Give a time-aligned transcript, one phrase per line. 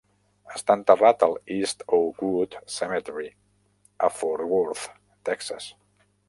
[0.59, 3.27] Està enterrat al East Oakwood Cemetery,
[4.09, 4.89] a Forth Worth,
[5.31, 5.71] Texas.